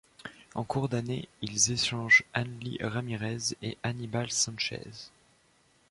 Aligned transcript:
En 0.55 0.63
cours 0.63 0.89
d'année, 0.89 1.29
ils 1.43 1.71
échangent 1.71 2.23
Hanley 2.33 2.77
Ramirez 2.83 3.53
et 3.61 3.77
Aníbal 3.83 4.31
Sánchez. 4.31 5.11